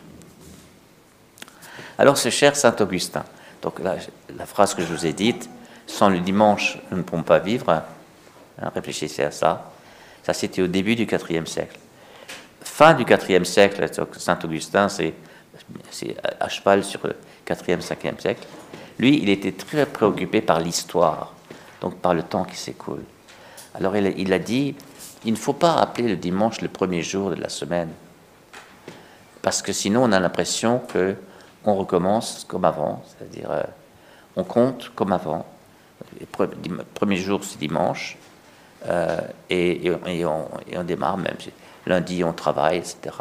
Alors 1.98 2.18
ce 2.18 2.30
cher 2.30 2.56
Saint 2.56 2.76
Augustin, 2.80 3.24
donc 3.62 3.80
la, 3.80 4.46
phrase 4.46 4.74
que 4.74 4.82
je 4.82 4.94
vous 4.94 5.06
ai 5.06 5.14
dite, 5.14 5.50
sans 5.88 6.10
le 6.10 6.20
dimanche, 6.20 6.78
nous 6.92 6.98
ne 6.98 7.04
pouvons 7.04 7.24
pas 7.24 7.40
vivre. 7.40 7.70
Hein, 7.70 7.84
réfléchissez 8.74 9.24
à 9.24 9.32
ça. 9.32 9.72
Ça, 10.24 10.34
c'était 10.34 10.62
au 10.62 10.68
début 10.68 10.96
du 10.96 11.04
IVe 11.04 11.46
siècle. 11.46 11.80
Fin 12.62 12.94
du 12.94 13.04
IVe 13.04 13.44
siècle, 13.44 13.88
Saint 14.18 14.40
Augustin, 14.44 14.90
c'est 14.90 15.14
à 16.40 16.50
cheval 16.50 16.84
sur 16.84 17.06
le 17.06 17.16
4e, 17.48 17.82
5e 17.82 18.20
siècle. 18.20 18.48
Lui, 18.98 19.20
il 19.22 19.30
était 19.30 19.52
très 19.52 19.86
préoccupé 19.86 20.42
par 20.42 20.60
l'histoire, 20.60 21.34
donc 21.82 21.98
par 21.98 22.14
le 22.14 22.24
temps 22.24 22.44
qui 22.44 22.58
s'écoule. 22.58 23.04
Alors 23.74 23.96
il 23.96 24.34
a 24.34 24.40
dit, 24.40 24.76
il 25.26 25.34
ne 25.34 25.38
faut 25.38 25.54
pas 25.54 25.76
appeler 25.76 26.08
le 26.08 26.16
dimanche 26.16 26.62
le 26.62 26.70
premier 26.70 27.02
jour 27.02 27.30
de 27.30 27.36
la 27.36 27.50
semaine, 27.50 27.90
parce 29.46 29.62
que 29.62 29.72
sinon 29.74 30.06
on 30.06 30.12
a 30.12 30.20
l'impression 30.20 30.80
que 30.80 31.14
on 31.66 31.76
recommence 31.76 32.46
comme 32.48 32.66
avant, 32.66 33.04
c'est-à-dire 33.06 33.52
euh, 33.52 33.62
on 34.36 34.44
compte 34.44 34.92
comme 34.96 35.12
avant. 35.12 35.46
Le 36.20 36.84
premier 36.96 37.18
jour 37.18 37.44
c'est 37.44 37.60
dimanche, 37.60 38.18
euh, 38.88 39.20
et, 39.52 39.92
on, 40.26 40.84
démarre 40.84 41.18
même. 41.18 41.36
Lundi 41.86 42.24
on 42.24 42.34
travaille, 42.34 42.78
etc. 42.80 43.18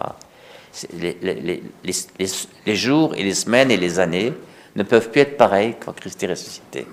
Les, 0.94 2.74
jours 2.74 3.14
et 3.16 3.22
les 3.22 3.34
semaines 3.34 3.70
et 3.70 3.76
les 3.76 3.98
années 3.98 4.32
ne 4.76 4.82
peuvent 4.82 5.10
plus 5.10 5.20
être 5.20 5.36
pareils 5.36 5.76
quand 5.78 5.92
Christ 5.92 6.22
est 6.22 6.28
ressuscité. 6.28 6.86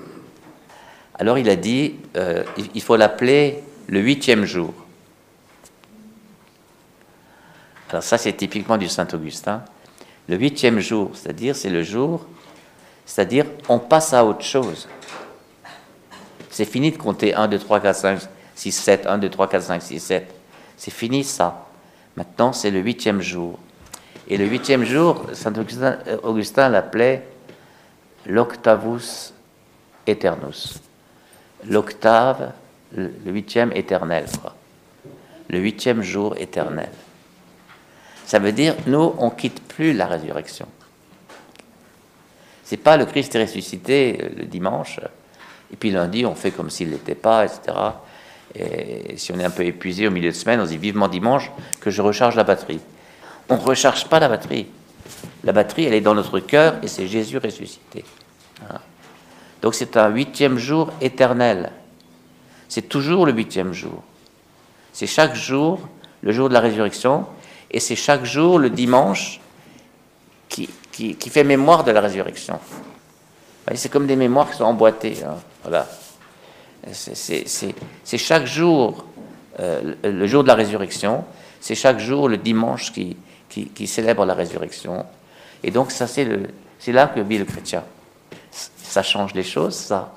Alors 1.18 1.38
il 1.38 1.50
a 1.50 1.56
dit, 1.56 1.96
euh, 2.18 2.44
il 2.76 2.82
faut 2.82 2.98
l'appeler 2.98 3.64
le 3.88 4.02
huitième 4.02 4.44
jour. 4.44 4.74
Alors 7.92 8.04
ça, 8.04 8.18
c'est 8.18 8.32
typiquement 8.34 8.78
du 8.78 8.88
Saint 8.88 9.08
Augustin. 9.14 9.64
Le 10.30 10.38
huitième 10.38 10.80
jour, 10.80 11.12
c'est-à-dire, 11.14 11.56
c'est 11.58 11.70
le 11.70 11.84
jour, 11.84 12.26
c'est-à-dire, 13.06 13.46
on 13.68 13.80
passe 13.80 14.14
à 14.14 14.24
autre 14.24 14.46
chose. 14.46 14.88
C'est 16.50 16.64
fini 16.64 16.92
de 16.92 16.98
compter 16.98 17.36
1, 17.36 17.50
2, 17.50 17.60
3, 17.60 17.80
4, 17.82 17.96
5, 17.96 18.20
6, 18.56 18.72
7, 18.72 19.08
1, 19.08 19.18
2, 19.18 19.30
3, 19.30 19.50
4, 19.50 19.64
5, 19.64 19.82
6, 19.82 20.00
7. 20.00 20.36
C'est 20.78 20.92
fini 20.92 21.26
ça. 21.26 21.68
Maintenant, 22.16 22.54
c'est 22.54 22.72
le 22.72 22.80
huitième 22.80 23.22
jour. 23.22 23.60
Et 24.30 24.38
le 24.38 24.46
huitième 24.46 24.86
jour, 24.86 25.26
Saint 25.34 25.54
Augustin, 25.58 25.98
Augustin 26.24 26.70
l'appelait 26.70 27.28
l'octavus 28.26 29.34
eternus. 30.08 30.80
L'octave, 31.68 32.54
le 32.96 33.12
huitième 33.26 33.74
éternel, 33.74 34.26
quoi. 34.42 34.56
Le 35.50 35.60
huitième 35.60 36.02
jour 36.02 36.36
éternel. 36.38 36.90
Ça 38.26 38.40
veut 38.40 38.52
dire, 38.52 38.76
nous, 38.88 39.14
on 39.18 39.30
quitte 39.30 39.62
plus 39.62 39.94
la 39.94 40.08
résurrection. 40.08 40.68
C'est 42.64 42.78
pas 42.78 42.96
le 42.96 43.06
Christ 43.06 43.36
est 43.36 43.42
ressuscité 43.42 44.18
euh, 44.22 44.30
le 44.40 44.46
dimanche, 44.46 45.00
et 45.74 45.76
puis 45.76 45.92
lundi, 45.92 46.26
on 46.26 46.36
fait 46.36 46.52
comme 46.52 46.70
s'il 46.70 46.90
n'était 46.90 47.16
pas, 47.16 47.46
etc. 47.46 47.78
Et 48.56 49.18
si 49.18 49.32
on 49.32 49.40
est 49.40 49.44
un 49.44 49.50
peu 49.50 49.66
épuisé 49.66 50.08
au 50.08 50.12
milieu 50.12 50.30
de 50.30 50.36
semaine, 50.36 50.60
on 50.60 50.66
dit 50.66 50.78
vivement 50.78 51.08
dimanche 51.08 51.52
que 51.80 51.90
je 51.90 52.02
recharge 52.02 52.36
la 52.36 52.44
batterie. 52.44 52.82
On 53.50 53.56
ne 53.56 53.62
recharge 53.62 54.08
pas 54.08 54.20
la 54.20 54.28
batterie. 54.28 54.68
La 55.44 55.54
batterie, 55.54 55.86
elle 55.86 55.94
est 55.94 56.02
dans 56.02 56.16
notre 56.16 56.40
cœur 56.40 56.76
et 56.84 56.88
c'est 56.88 57.08
Jésus 57.08 57.38
ressuscité. 57.38 58.04
Donc 59.62 59.76
c'est 59.76 59.98
un 59.98 60.10
huitième 60.10 60.58
jour 60.58 60.92
éternel. 61.02 61.72
C'est 62.68 62.88
toujours 62.88 63.26
le 63.26 63.34
huitième 63.34 63.74
jour. 63.74 64.04
C'est 64.94 65.08
chaque 65.08 65.36
jour, 65.36 65.80
le 66.22 66.32
jour 66.32 66.50
de 66.50 66.54
la 66.54 66.60
résurrection, 66.60 67.26
et 67.72 67.80
c'est 67.80 67.96
chaque 67.96 68.26
jour, 68.26 68.60
le 68.60 68.70
dimanche, 68.70 69.40
qui, 70.50 70.70
qui, 70.92 71.30
fait 71.30 71.46
mémoire 71.46 71.86
de 71.86 71.92
la 71.92 72.02
résurrection. 72.02 72.60
C'est 73.74 73.90
comme 73.90 74.06
des 74.06 74.18
mémoires 74.18 74.52
qui 74.52 74.58
sont 74.58 74.66
emboîtées. 74.66 75.24
Hein. 75.26 75.38
Voilà. 75.64 75.88
C'est 76.92 78.18
chaque 78.18 78.46
jour, 78.46 79.06
euh, 79.62 79.96
le 80.04 80.28
jour 80.28 80.44
de 80.44 80.50
la 80.50 80.56
résurrection, 80.56 81.24
c'est 81.62 81.76
chaque 81.76 82.00
jour 82.00 82.28
le 82.28 82.38
dimanche 82.38 82.92
qui, 82.92 83.16
qui, 83.50 83.88
célèbre 83.88 84.26
la 84.26 84.34
résurrection. 84.34 85.06
Et 85.64 85.72
donc, 85.72 85.92
ça, 85.92 86.08
c'est 86.08 86.28
là 86.88 87.08
que 87.08 87.22
vit 87.22 87.38
le 87.38 87.46
chrétien. 87.46 87.84
Ça 88.52 89.04
change 89.04 89.34
les 89.34 89.44
choses, 89.44 89.76
ça. 89.76 90.14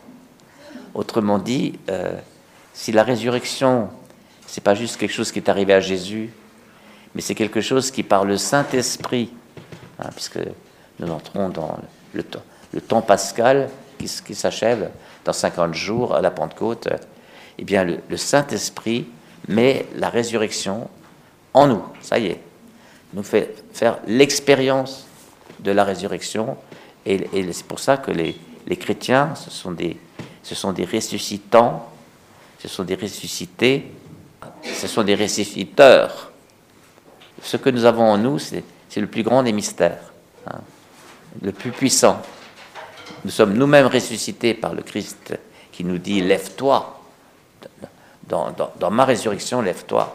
Autrement 0.95 1.39
dit, 1.39 1.79
euh, 1.89 2.19
si 2.73 2.91
la 2.91 3.05
résurrection, 3.05 3.91
c'est 4.47 4.65
pas 4.65 4.75
juste 4.75 4.97
quelque 4.97 5.13
chose 5.13 5.31
qui 5.31 5.39
est 5.39 5.49
arrivé 5.49 5.73
à 5.73 5.81
Jésus, 5.81 6.31
mais 7.15 7.21
c'est 7.21 7.35
quelque 7.35 7.61
chose 7.61 7.91
qui, 7.91 8.03
par 8.03 8.25
le 8.25 8.37
Saint-Esprit, 8.37 9.31
hein, 9.99 10.11
puisque 10.15 10.41
nous 10.99 11.11
entrons 11.11 11.49
dans 11.49 11.79
le, 12.13 12.23
temps, 12.81 13.03
pascal 13.03 13.69
qui, 13.99 14.35
s'achève 14.35 14.91
dans 15.25 15.33
50 15.33 15.75
jours 15.75 16.15
à 16.15 16.21
la 16.21 16.31
Pentecôte, 16.31 16.89
eh 17.59 17.65
bien, 17.65 17.85
le, 17.85 18.17
Saint-Esprit 18.17 19.07
met 19.49 19.87
la 19.95 20.09
résurrection 20.09 20.89
en 21.53 21.69
nous, 21.69 21.83
ça 22.01 22.19
y 22.19 22.27
est, 22.27 22.41
nous 23.13 23.23
fait 23.23 23.55
faire 23.73 23.99
l'expérience 24.09 25.07
de 25.61 25.71
la 25.71 25.85
résurrection, 25.85 26.57
et, 27.07 27.29
c'est 27.53 27.67
pour 27.67 27.79
ça 27.79 27.97
que 27.97 28.11
les, 28.11 28.37
chrétiens, 28.77 29.35
ce 29.37 29.51
sont 29.51 29.71
des 29.71 30.85
ressuscitants, 30.85 31.89
ce 32.59 32.69
sont 32.69 32.83
des 32.83 32.97
ressuscités, 32.97 33.93
ce 34.63 34.89
sont 34.89 35.05
des 35.05 35.15
ressusciteurs 35.15 36.33
ce 37.45 37.57
que 37.59 37.71
nous 37.71 37.85
avons 37.85 38.05
en 38.05 38.19
nous, 38.19 38.39
c'est 38.39 38.65
le 38.97 39.07
plus 39.07 39.23
grand 39.23 39.43
des 39.43 39.53
mystères, 39.53 40.13
hein, 40.51 40.61
le 41.43 41.53
plus 41.53 41.71
puissant. 41.71 42.21
Nous 43.25 43.31
sommes 43.31 43.55
nous-mêmes 43.55 43.87
ressuscités 43.87 44.55
par 44.55 44.75
le 44.75 44.83
Christ 44.83 45.39
qui 45.71 45.85
nous 45.85 45.99
dit 45.99 46.23
Lève-toi, 46.23 47.01
dans, 48.27 48.91
ma 48.91 49.05
résurrection, 49.05 49.61
lève-toi, 49.61 50.15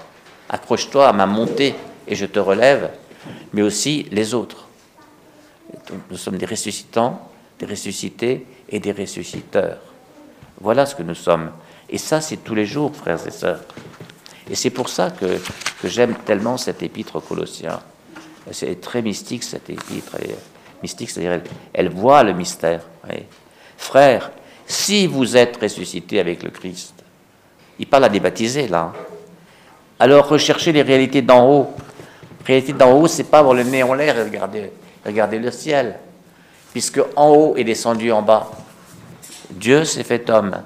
accroche-toi 0.49 1.07
à 1.07 1.13
ma 1.13 1.27
montée 1.27 1.75
et 2.07 2.15
je 2.15 2.25
te 2.25 2.39
relève, 2.39 2.89
mais 3.53 3.61
aussi 3.61 4.07
les 4.11 4.33
autres. 4.33 4.67
nous 6.09 6.17
sommes 6.17 6.37
des 6.37 6.47
ressuscitants, 6.47 7.29
des 7.59 7.67
ressuscités 7.67 8.47
et 8.69 8.79
des 8.79 8.91
ressusciteurs. 8.91 9.77
Voilà 10.59 10.87
ce 10.87 10.95
que 10.95 11.03
nous 11.03 11.15
sommes. 11.15 11.51
Et 11.89 11.99
ça, 11.99 12.21
c'est 12.21 12.37
tous 12.37 12.55
les 12.55 12.65
jours, 12.65 12.95
frères 12.95 13.25
et 13.27 13.31
sœurs. 13.31 13.61
Et 14.49 14.55
c'est 14.55 14.69
pour 14.69 14.89
ça 14.89 15.11
que, 15.11 15.39
j'aime 15.83 16.15
tellement 16.25 16.57
cette 16.57 16.81
épître 16.81 17.15
aux 17.15 17.21
Colossiens. 17.21 17.79
C'est 18.51 18.81
très 18.81 19.01
mystique 19.01 19.43
cette 19.43 19.69
épître. 19.69 20.15
Elle 20.19 20.35
mystique, 20.81 21.09
c'est-à-dire 21.09 21.41
elle, 21.73 21.89
voit 21.89 22.23
le 22.23 22.33
mystère. 22.33 22.81
Frères, 23.77 24.31
si 24.65 25.07
vous 25.07 25.37
êtes 25.37 25.57
ressuscité 25.61 26.19
avec 26.19 26.43
le 26.43 26.49
Christ, 26.49 26.93
il 27.77 27.87
parle 27.87 28.05
à 28.05 28.09
des 28.09 28.19
baptisés 28.19 28.67
là. 28.67 28.93
Alors 29.99 30.27
recherchez 30.27 30.71
les 30.71 30.81
réalités 30.81 31.21
d'en 31.21 31.47
haut. 31.47 31.69
Réalité 32.45 32.73
d'en 32.73 32.93
haut, 32.93 33.07
c'est 33.07 33.25
pas 33.25 33.39
avoir 33.39 33.53
le 33.53 33.63
nez 33.63 33.83
en 33.83 33.93
l'air 33.93 34.17
et 34.17 34.23
regarder, 34.23 34.71
regarder 35.05 35.39
le 35.39 35.51
ciel, 35.51 35.99
puisque 36.71 37.01
en 37.15 37.29
haut 37.29 37.57
est 37.57 37.63
descendu 37.63 38.11
en 38.11 38.21
bas. 38.21 38.49
Dieu 39.51 39.83
s'est 39.83 40.03
fait 40.03 40.29
homme. 40.29 40.61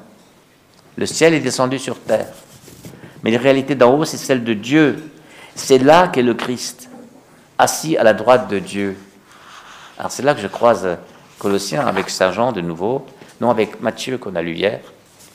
Le 0.95 1.05
ciel 1.05 1.33
est 1.33 1.39
descendu 1.39 1.79
sur 1.79 1.99
terre. 1.99 2.33
Mais 3.23 3.31
la 3.31 3.39
réalité 3.39 3.75
d'en 3.75 3.95
haut, 3.95 4.05
c'est 4.05 4.17
celle 4.17 4.43
de 4.43 4.53
Dieu. 4.53 5.11
C'est 5.55 5.77
là 5.77 6.07
qu'est 6.07 6.23
le 6.23 6.33
Christ, 6.33 6.89
assis 7.57 7.97
à 7.97 8.03
la 8.03 8.13
droite 8.13 8.49
de 8.49 8.59
Dieu. 8.59 8.97
Alors 9.97 10.11
c'est 10.11 10.23
là 10.23 10.33
que 10.33 10.41
je 10.41 10.47
croise 10.47 10.97
Colossiens 11.39 11.85
avec 11.85 12.09
Saint 12.09 12.31
Jean 12.31 12.51
de 12.51 12.61
nouveau, 12.61 13.05
non 13.39 13.49
avec 13.49 13.81
Matthieu 13.81 14.17
qu'on 14.17 14.35
a 14.35 14.41
lu 14.41 14.53
hier. 14.55 14.79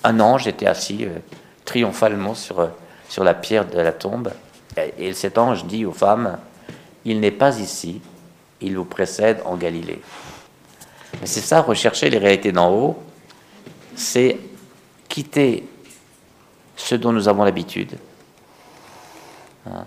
Un 0.04 0.20
ange 0.20 0.46
était 0.46 0.66
assis 0.66 1.04
euh, 1.04 1.18
triomphalement 1.64 2.34
sur, 2.34 2.60
euh, 2.60 2.66
sur 3.08 3.24
la 3.24 3.34
pierre 3.34 3.66
de 3.66 3.78
la 3.78 3.92
tombe. 3.92 4.32
Et, 4.76 5.08
et 5.08 5.12
cet 5.12 5.38
ange 5.38 5.64
dit 5.64 5.84
aux 5.84 5.92
femmes, 5.92 6.38
il 7.04 7.20
n'est 7.20 7.30
pas 7.30 7.58
ici, 7.58 8.00
il 8.60 8.76
vous 8.76 8.84
précède 8.84 9.40
en 9.44 9.56
Galilée. 9.56 10.00
Mais 11.20 11.26
c'est 11.26 11.40
ça, 11.40 11.62
rechercher 11.62 12.10
les 12.10 12.18
réalités 12.18 12.52
d'en 12.52 12.70
haut, 12.72 12.98
c'est 13.96 14.38
quitter 15.08 15.64
ce 16.78 16.94
dont 16.94 17.12
nous 17.12 17.28
avons 17.28 17.44
l'habitude, 17.44 17.98
hein, 19.66 19.84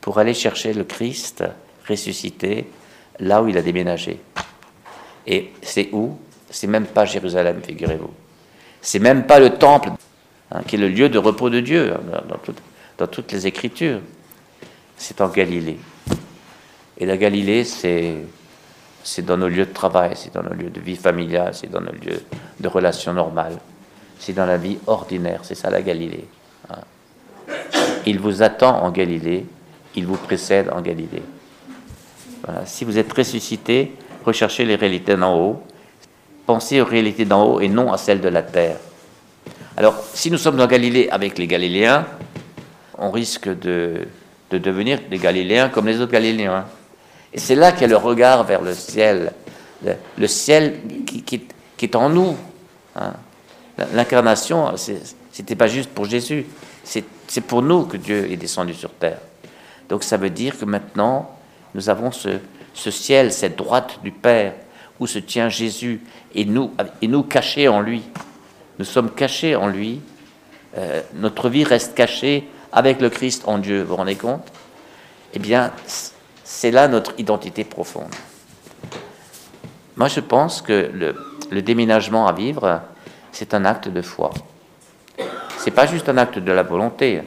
pour 0.00 0.18
aller 0.18 0.32
chercher 0.32 0.72
le 0.72 0.84
Christ 0.84 1.44
ressuscité 1.86 2.70
là 3.18 3.42
où 3.42 3.48
il 3.48 3.58
a 3.58 3.62
déménagé. 3.62 4.20
Et 5.26 5.50
c'est 5.60 5.90
où? 5.92 6.18
C'est 6.48 6.68
même 6.68 6.86
pas 6.86 7.04
Jérusalem, 7.04 7.60
figurez-vous. 7.62 8.10
C'est 8.80 9.00
même 9.00 9.26
pas 9.26 9.40
le 9.40 9.50
temple, 9.50 9.90
hein, 10.50 10.62
qui 10.66 10.76
est 10.76 10.78
le 10.78 10.88
lieu 10.88 11.08
de 11.08 11.18
repos 11.18 11.50
de 11.50 11.60
Dieu 11.60 11.92
hein, 11.92 12.22
dans, 12.96 13.06
toutes 13.06 13.32
les 13.32 13.46
Écritures. 13.46 14.00
C'est 14.96 15.20
en 15.20 15.28
Galilée. 15.28 15.78
Et 16.96 17.06
la 17.06 17.16
Galilée, 17.16 17.64
c'est 17.64 18.14
c'est 19.02 19.24
dans 19.24 19.38
nos 19.38 19.48
lieux 19.48 19.64
de 19.64 19.72
travail, 19.72 20.12
c'est 20.14 20.32
dans 20.34 20.42
nos 20.42 20.52
lieux 20.52 20.68
de 20.68 20.78
vie 20.78 20.96
familiale, 20.96 21.54
c'est 21.54 21.70
dans 21.70 21.80
nos 21.80 21.92
lieux 21.92 22.22
de 22.60 22.68
relations 22.68 23.14
normales 23.14 23.56
c'est 24.20 24.34
dans 24.34 24.46
la 24.46 24.58
vie 24.58 24.78
ordinaire, 24.86 25.40
c'est 25.42 25.54
ça 25.56 25.70
la 25.70 25.82
Galilée. 25.82 26.26
Hein. 26.68 26.76
Il 28.06 28.20
vous 28.20 28.42
attend 28.42 28.82
en 28.82 28.90
Galilée, 28.90 29.46
il 29.96 30.06
vous 30.06 30.16
précède 30.16 30.70
en 30.70 30.80
Galilée. 30.80 31.22
Si 32.64 32.84
vous 32.84 32.98
êtes 32.98 33.12
ressuscité, 33.12 33.92
recherchez 34.24 34.64
les 34.64 34.76
réalités 34.76 35.16
d'en 35.16 35.38
haut. 35.38 35.62
penser 36.46 36.80
aux 36.80 36.84
réalités 36.84 37.24
d'en 37.24 37.44
haut 37.44 37.60
et 37.60 37.68
non 37.68 37.92
à 37.92 37.96
celles 37.96 38.20
de 38.20 38.28
la 38.28 38.42
terre. 38.42 38.76
Alors, 39.76 40.02
si 40.14 40.30
nous 40.30 40.38
sommes 40.38 40.60
en 40.60 40.66
Galilée 40.66 41.08
avec 41.10 41.38
les 41.38 41.46
Galiléens, 41.46 42.06
on 42.98 43.10
risque 43.10 43.48
de, 43.48 44.08
devenir 44.50 44.98
des 45.08 45.18
Galiléens 45.18 45.68
comme 45.68 45.86
les 45.86 46.00
autres 46.00 46.12
Galiléens. 46.12 46.66
Et 47.32 47.38
c'est 47.38 47.54
là 47.54 47.68
a 47.68 47.86
le 47.86 47.96
regard 47.96 48.44
vers 48.44 48.62
le 48.62 48.74
ciel, 48.74 49.32
le, 49.84 50.26
ciel 50.26 50.80
qui, 51.06 51.40
est 51.80 51.96
en 51.96 52.10
nous. 52.10 52.36
Hein. 52.96 53.12
L'incarnation, 53.92 54.74
c'était 55.32 55.56
pas 55.56 55.66
juste 55.66 55.90
pour 55.90 56.04
Jésus, 56.04 56.46
c'est 56.84 57.40
pour 57.40 57.62
nous 57.62 57.84
que 57.84 57.96
Dieu 57.96 58.30
est 58.30 58.36
descendu 58.36 58.74
sur 58.74 58.90
terre. 58.90 59.18
Donc 59.88 60.04
ça 60.04 60.16
veut 60.16 60.30
dire 60.30 60.58
que 60.58 60.64
maintenant, 60.64 61.30
nous 61.74 61.88
avons 61.88 62.10
ce, 62.12 62.38
ciel, 62.74 63.32
cette 63.32 63.56
droite 63.56 64.00
du 64.02 64.10
Père, 64.10 64.54
où 64.98 65.06
se 65.06 65.18
tient 65.18 65.48
Jésus, 65.48 66.00
et 66.34 66.44
nous, 66.44 66.72
et 67.00 67.08
nous 67.08 67.22
cachés 67.22 67.68
en 67.68 67.80
lui. 67.80 68.02
Nous 68.78 68.84
sommes 68.84 69.10
cachés 69.10 69.56
en 69.56 69.66
lui. 69.66 70.00
Euh, 70.76 71.00
notre 71.14 71.48
vie 71.48 71.64
reste 71.64 71.94
cachée 71.94 72.48
avec 72.72 73.00
le 73.00 73.08
Christ 73.08 73.42
en 73.46 73.58
Dieu. 73.58 73.82
Vous 73.82 73.88
vous 73.88 73.96
rendez 73.96 74.16
compte? 74.16 74.46
Eh 75.32 75.38
bien, 75.38 75.72
c'est 76.44 76.70
là 76.70 76.86
notre 76.86 77.14
identité 77.18 77.64
profonde. 77.64 78.14
Moi, 79.96 80.08
je 80.08 80.20
pense 80.20 80.62
que 80.62 80.90
le 81.50 81.62
déménagement 81.62 82.26
à 82.26 82.32
vivre, 82.32 82.82
c'est 83.40 83.54
un 83.54 83.64
acte 83.64 83.88
de 83.88 84.02
foi. 84.02 84.32
C'est 85.56 85.70
pas 85.70 85.86
juste 85.86 86.10
un 86.10 86.18
acte 86.18 86.38
de 86.38 86.52
la 86.52 86.62
volonté. 86.62 87.22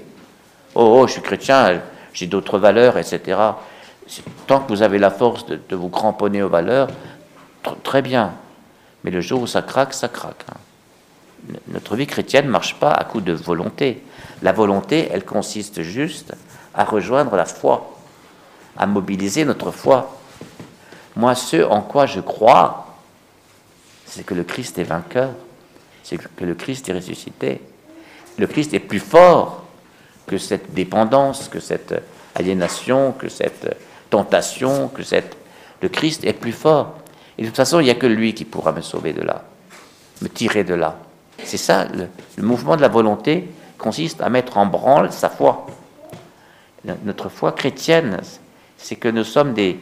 Oh, 0.76 1.00
oh 1.00 1.08
je 1.08 1.14
suis 1.14 1.24
chrétien, 1.24 1.82
j'ai 2.14 2.28
d'autres 2.28 2.60
valeurs, 2.60 3.00
etc. 3.00 3.36
Tant 4.46 4.60
que 4.60 4.68
vous 4.68 4.84
avez 4.84 5.00
la 5.00 5.10
force 5.10 5.48
de, 5.48 5.76
vous 5.76 5.90
cramponner 5.90 6.44
aux 6.44 6.50
valeurs, 6.50 6.90
très 7.82 8.04
bien. 8.04 8.36
Mais 9.04 9.10
le 9.10 9.22
jour 9.22 9.42
où 9.42 9.48
ça 9.48 9.64
craque, 9.64 9.96
ça 9.96 10.08
craque. 10.08 10.46
Hein. 10.52 11.56
Notre 11.70 11.96
vie 11.96 12.06
chrétienne 12.06 12.46
ne 12.46 12.52
marche 12.52 12.76
pas 12.76 12.92
à 12.92 13.06
coup 13.06 13.20
de 13.20 13.34
volonté. 13.34 14.04
La 14.44 14.52
volonté, 14.52 15.10
elle 15.12 15.26
consiste 15.26 15.82
juste 15.82 16.36
à 16.76 16.84
rejoindre 16.84 17.36
la 17.36 17.46
foi, 17.46 17.98
à 18.78 18.86
mobiliser 18.86 19.46
notre 19.46 19.72
foi. 19.72 20.16
Moi, 21.16 21.34
ce 21.34 21.64
en 21.64 21.82
quoi 21.82 22.06
je 22.06 22.20
crois, 22.20 22.98
c'est 24.06 24.24
que 24.24 24.36
le 24.36 24.44
Christ 24.44 24.78
est 24.78 24.84
vainqueur, 24.84 25.32
c'est 26.04 26.18
que 26.18 26.44
le 26.44 26.54
Christ 26.54 26.90
est 26.90 26.94
ressuscité. 26.94 27.62
Le 28.38 28.48
Christ 28.48 28.74
est 28.74 28.80
plus 28.80 29.00
fort 29.00 29.64
que 30.28 30.38
cette 30.38 30.74
dépendance, 30.74 31.48
que 31.48 31.60
cette 31.60 31.94
aliénation, 32.36 33.14
que 33.14 33.30
cette 33.30 33.76
tentation, 34.10 34.90
que 34.90 35.02
le 35.82 35.90
Christ 35.90 36.24
est 36.26 36.34
plus 36.34 36.52
fort. 36.52 36.96
Et 37.38 37.44
de 37.44 37.48
toute 37.48 37.56
façon, 37.56 37.80
il 37.80 37.86
n'y 37.86 37.90
a 37.90 37.96
que 37.96 38.08
lui 38.08 38.34
qui 38.34 38.46
pourra 38.46 38.72
me 38.72 38.82
sauver 38.82 39.14
de 39.14 39.22
là, 39.22 39.44
me 40.22 40.30
tirer 40.30 40.64
de 40.64 40.74
là. 40.74 40.98
C'est 41.44 41.58
ça, 41.58 41.86
le, 41.86 42.08
mouvement 42.44 42.76
de 42.76 42.82
la 42.82 42.88
volonté 42.88 43.50
consiste 43.78 44.22
à 44.22 44.30
mettre 44.30 44.58
en 44.58 44.66
branle 44.66 45.12
sa 45.12 45.30
foi. 45.30 45.66
Notre 47.06 47.30
foi 47.30 47.54
chrétienne, 47.54 48.20
c'est 48.78 48.96
que 48.96 49.08
nous 49.08 49.24
sommes 49.24 49.54
des, 49.54 49.80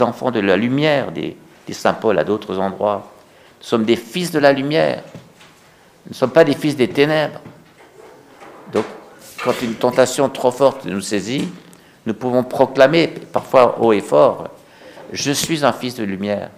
enfants 0.00 0.30
de 0.30 0.40
la 0.40 0.56
lumière, 0.56 1.12
des, 1.12 1.36
des 1.66 1.72
Saint 1.72 1.94
Paul 1.94 2.18
à 2.18 2.24
d'autres 2.24 2.58
endroits. 2.58 3.12
Nous 3.60 3.66
sommes 3.66 3.84
des 3.84 3.96
fils 3.96 4.30
de 4.30 4.38
la 4.38 4.52
lumière. 4.52 5.02
Nous 6.06 6.10
ne 6.10 6.14
sommes 6.14 6.30
pas 6.30 6.44
des 6.44 6.54
fils 6.54 6.76
des 6.76 6.88
ténèbres. 6.88 7.40
Donc, 8.72 8.84
quand 9.42 9.54
une 9.62 9.74
tentation 9.74 10.28
trop 10.28 10.50
forte 10.50 10.84
nous 10.84 11.00
saisit, 11.00 11.48
nous 12.06 12.14
pouvons 12.14 12.44
proclamer, 12.44 13.08
parfois 13.08 13.78
haut 13.80 13.92
et 13.92 14.00
fort, 14.00 14.48
je 15.12 15.32
suis 15.32 15.64
un 15.64 15.72
fils 15.72 15.94
de 15.94 16.04
lumière. 16.04 16.50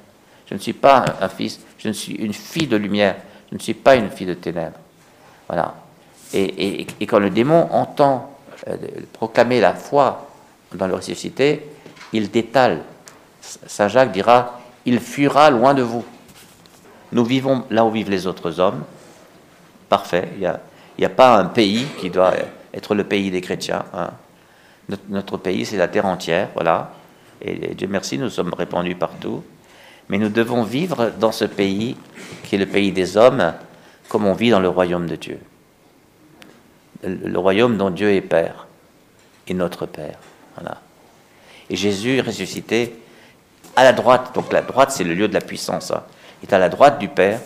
Je 0.49 0.55
ne 0.55 0.59
suis 0.59 0.73
pas 0.73 1.05
un, 1.21 1.29
fils, 1.29 1.61
je 1.79 1.89
ne 1.89 1.93
suis 1.93 2.15
une 2.15 2.33
fille 2.33 2.67
de 2.67 2.77
lumière. 2.77 3.17
Je 3.51 3.57
ne 3.57 3.61
suis 3.61 3.75
pas 3.75 3.97
une 3.97 4.11
fille 4.11 4.27
de 4.27 4.35
ténèbres. 4.35 4.79
Voilà. 5.49 5.75
Et, 6.33 6.87
quand 7.07 7.19
le 7.19 7.31
démon 7.31 7.69
entend 7.71 8.37
euh, 8.69 8.77
proclamer 9.13 9.61
la 9.61 9.75
foi 9.75 10.29
dans 10.75 10.87
le 10.87 10.95
ressuscité, 10.95 11.63
il 12.13 12.31
détale. 12.31 12.83
Saint 13.41 13.89
Jacques 13.89 14.13
dira, 14.13 14.61
il 14.85 14.99
fuira 14.99 15.51
loin 15.51 15.75
de 15.75 15.83
vous. 15.83 16.05
Nous 17.13 17.25
vivons 17.25 17.65
là 17.71 17.85
où 17.85 17.91
vivent 17.91 18.11
les 18.11 18.27
autres 18.27 18.59
hommes. 18.59 18.83
Parfait. 19.89 20.29
Il 20.35 20.41
n'y 20.41 20.47
a, 20.47 20.61
a, 21.03 21.09
pas 21.09 21.37
un 21.37 21.47
pays 21.47 21.87
qui 21.99 22.11
doit 22.11 22.35
être 22.75 22.95
le 22.95 23.05
pays 23.05 23.31
des 23.31 23.41
chrétiens. 23.41 23.85
Hein. 23.95 24.11
Notre, 25.09 25.37
pays, 25.37 25.67
c'est 25.67 25.77
la 25.77 25.89
terre 25.89 26.07
entière, 26.07 26.49
voilà. 26.55 26.93
Et, 27.41 27.75
Dieu 27.75 27.89
merci, 27.89 28.19
nous 28.19 28.31
sommes 28.31 28.55
répandus 28.55 28.95
partout. 28.95 29.43
Mais 30.09 30.19
nous 30.19 30.29
devons 30.29 30.63
vivre 30.63 31.13
dans 31.19 31.33
ce 31.33 31.45
pays 31.45 31.97
qui 32.45 32.55
est 32.55 32.59
le 32.59 32.67
pays 32.67 32.93
des 32.93 33.17
hommes, 33.17 33.53
comme 34.09 34.27
on 34.27 34.35
vit 34.35 34.51
dans 34.51 34.61
le 34.61 34.69
royaume 34.69 35.07
de 35.07 35.17
Dieu. 35.17 35.41
Le, 37.03 37.39
royaume 37.39 37.77
dont 37.77 37.91
Dieu 37.91 38.13
est 38.13 38.21
Père, 38.21 38.69
et 39.49 39.55
notre 39.55 39.87
Père. 39.87 40.19
Voilà. 40.55 40.81
Et 41.69 41.77
Jésus 41.77 42.21
ressuscité 42.21 42.97
à 43.75 43.83
la 43.83 43.93
droite, 43.93 44.33
donc 44.35 44.53
la 44.53 44.63
droite 44.63 44.93
c'est 44.93 45.05
le 45.05 45.15
lieu 45.15 45.27
de 45.27 45.35
la 45.35 45.41
puissance, 45.41 45.91
hein. 45.91 46.05
est 46.43 46.53
à 46.53 46.59
la 46.59 46.69
droite 46.69 47.01
du 47.01 47.09
Père. 47.09 47.41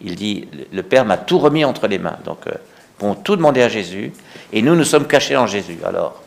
Il 0.00 0.14
dit, 0.14 0.48
le 0.72 0.82
Père 0.82 1.04
m'a 1.04 1.16
tout 1.16 1.38
remis 1.38 1.64
entre 1.64 1.86
les 1.86 1.98
mains. 1.98 2.18
Donc, 2.24 2.46
euh, 2.46 2.52
vont 2.98 3.14
tout 3.14 3.36
demander 3.36 3.62
à 3.62 3.68
Jésus, 3.68 4.12
et 4.52 4.62
nous, 4.62 4.74
nous 4.74 4.84
sommes 4.84 5.06
cachés 5.06 5.36
en 5.36 5.46
Jésus. 5.46 5.78
Alors, 5.84 6.22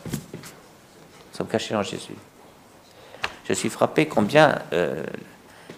cachés 1.44 1.74
en 1.74 1.82
Jésus. 1.82 2.14
Je 3.48 3.52
suis 3.52 3.68
frappé 3.68 4.06
combien, 4.06 4.58
euh, 4.72 5.04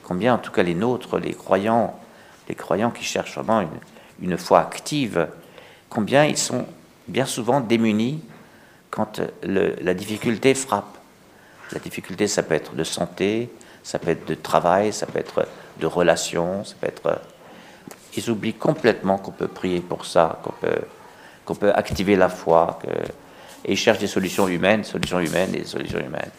combien 0.03 0.35
en 0.35 0.39
tout 0.39 0.53
cas 0.53 0.63
les 0.63 0.75
nôtres, 0.75 1.19
les 1.19 1.35
croyants, 1.35 1.99
les 2.49 2.55
croyants 2.55 2.91
qui 2.91 3.05
cherchent 3.05 3.35
vraiment 3.35 3.61
une, 3.61 4.31
une 4.31 4.39
foi 4.39 4.61
active, 4.61 5.29
combien 5.89 6.25
ils 6.25 6.39
sont 6.39 6.67
bien 7.09 7.27
souvent 7.27 7.61
démunis 7.61 8.23
quand 8.91 9.21
la 9.43 9.95
difficulté 9.95 10.55
frappe. 10.55 10.99
La 11.73 11.79
difficulté, 11.79 12.27
ça 12.29 12.43
peut 12.43 12.55
être 12.55 12.75
de 12.75 12.85
santé, 12.85 13.51
ça 13.83 13.99
peut 13.99 14.11
être 14.11 14.27
de 14.27 14.35
travail, 14.35 14.93
ça 14.93 15.07
peut 15.07 15.19
être 15.19 15.49
de 15.81 15.87
relations, 15.87 16.65
ça 16.65 16.75
peut 16.79 16.89
être. 16.89 17.19
Ils 18.17 18.31
oublient 18.31 18.55
complètement 18.55 19.19
qu'on 19.19 19.31
peut 19.31 19.49
prier 19.49 19.81
pour 19.81 20.05
ça, 20.05 20.41
qu'on 20.43 20.53
peut, 20.53 20.83
qu'on 21.45 21.55
peut 21.55 21.73
activer 21.73 22.17
la 22.17 22.29
foi, 22.29 22.79
et 23.65 23.73
ils 23.73 23.77
cherchent 23.77 23.99
des 23.99 24.07
solutions 24.07 24.49
humaines, 24.49 24.85
solutions 24.85 25.21
humaines 25.21 25.55
et 25.55 25.65
solutions 25.65 26.01
humaines. 26.01 26.31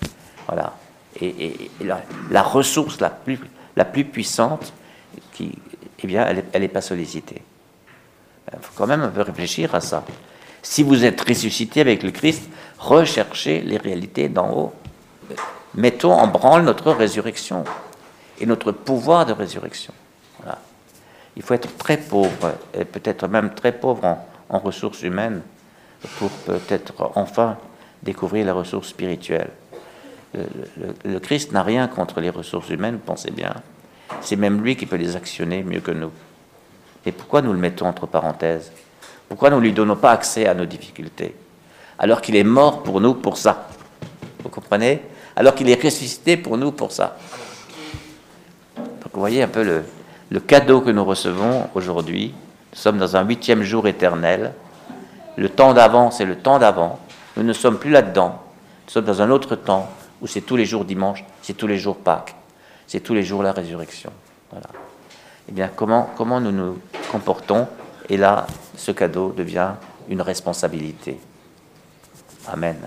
Voilà. 0.48 0.74
Et, 1.22 1.72
la, 1.82 2.44
ressource 2.44 3.00
la 3.00 3.10
plus, 3.10 3.40
la 3.76 3.86
plus 3.86 4.06
puissante, 4.06 4.74
qui, 5.34 5.58
eh 6.04 6.08
bien, 6.08 6.28
elle 6.52 6.62
n'est 6.62 6.68
pas 6.68 6.82
sollicitée. 6.82 7.42
Il 8.52 8.60
faut 8.62 8.74
quand 8.76 8.88
même 8.88 9.02
un 9.02 9.10
peu 9.10 9.22
réfléchir 9.22 9.74
à 9.74 9.82
ça. 9.82 10.04
Si 10.62 10.84
vous 10.84 11.06
êtes 11.06 11.20
ressuscité 11.22 11.82
avec 11.82 12.04
le 12.04 12.12
Christ, 12.12 12.44
recherchez 12.78 13.62
les 13.62 13.78
réalités 13.78 14.30
d'en 14.30 14.52
haut. 14.52 14.74
Mettons 15.76 16.14
en 16.14 16.28
branle 16.28 16.64
notre 16.64 16.92
résurrection 16.92 17.64
et 18.40 18.46
notre 18.46 18.72
pouvoir 18.72 19.26
de 19.26 19.34
résurrection. 19.34 19.94
Il 21.36 21.42
faut 21.42 21.54
être 21.54 21.76
très 21.78 21.98
pauvre, 21.98 22.54
et 22.74 22.86
peut-être 22.86 23.28
même 23.28 23.54
très 23.54 23.72
pauvre 23.72 24.18
en 24.50 24.60
ressources 24.60 25.02
humaines, 25.02 25.42
pour 26.18 26.30
peut-être 26.30 27.12
enfin 27.16 27.58
découvrir 28.02 28.46
la 28.46 28.54
ressource 28.54 28.90
spirituelle. 28.90 29.50
Le, 31.06 31.20
Christ 31.20 31.52
n'a 31.52 31.64
rien 31.64 31.88
contre 31.88 32.20
les 32.20 32.30
ressources 32.30 32.70
humaines, 32.70 33.00
pensez 33.04 33.32
bien. 33.32 33.54
C'est 34.22 34.36
même 34.36 34.62
lui 34.62 34.76
qui 34.76 34.86
peut 34.86 34.96
les 34.96 35.16
actionner 35.16 35.64
mieux 35.64 35.80
que 35.80 35.92
nous. 35.92 36.12
Et 37.06 37.12
pourquoi 37.12 37.42
nous 37.42 37.54
le 37.54 37.60
mettons 37.60 37.88
entre 37.88 38.08
parenthèses? 38.08 38.72
Pourquoi 39.28 39.50
nous 39.50 39.58
ne 39.58 39.62
lui 39.62 39.74
donnons 39.74 39.96
pas 39.96 40.12
accès 40.12 40.48
à 40.48 40.54
nos 40.54 40.66
difficultés? 40.66 41.36
Alors 41.98 42.22
qu'il 42.22 42.36
est 42.36 42.44
mort 42.44 42.84
pour 42.84 43.00
nous 43.00 43.14
pour 43.14 43.38
ça. 43.38 43.70
Vous 44.44 44.50
comprenez? 44.50 45.02
Alors 45.36 45.56
qu'il 45.56 45.70
est 45.70 45.82
ressuscité 45.82 46.38
pour 46.38 46.58
nous 46.58 46.72
pour 46.72 46.92
ça. 46.92 47.18
Donc 48.76 49.14
vous 49.14 49.20
voyez 49.20 49.42
un 49.44 49.48
peu 49.48 49.64
le, 49.64 49.84
le 50.30 50.40
cadeau 50.40 50.82
que 50.82 50.90
nous 50.90 51.06
recevons 51.06 51.70
aujourd'hui. 51.76 52.34
Nous 52.72 52.80
sommes 52.80 52.98
dans 52.98 53.16
un 53.16 53.24
huitième 53.24 53.64
jour 53.64 53.88
éternel 53.88 54.54
le 55.36 55.50
temps 55.50 55.74
d'avant, 55.74 56.12
c'est 56.12 56.26
le 56.26 56.38
temps 56.38 56.60
d'avant. 56.60 57.00
Nous 57.38 57.44
ne 57.44 57.54
sommes 57.54 57.80
plus 57.80 57.90
là-dedans. 57.90 58.40
Nous 58.86 58.92
sommes 58.92 59.06
dans 59.06 59.22
un 59.22 59.30
autre 59.32 59.56
temps 59.56 59.90
où 60.22 60.28
c'est 60.28 60.42
tous 60.42 60.56
les 60.56 60.66
jours 60.66 60.86
dimanche, 60.86 61.24
c'est 61.42 61.56
tous 61.56 61.68
les 61.68 61.78
jours 61.78 61.98
Pâques, 61.98 62.36
c'est 62.88 63.00
tous 63.00 63.14
les 63.14 63.24
jours 63.24 63.44
la 63.44 63.52
résurrection. 63.52 64.12
Voilà. 64.52 64.68
Eh 65.50 65.52
bien, 65.52 65.70
comment, 65.76 66.10
comment 66.16 66.40
nous 66.40 66.52
nous 66.52 66.80
comportons? 67.12 67.68
Et 68.10 68.18
là, 68.18 68.46
ce 68.76 68.92
cadeau 68.92 69.34
devient 69.36 69.72
une 70.08 70.22
responsabilité. 70.22 71.20
Amen. 72.48 72.78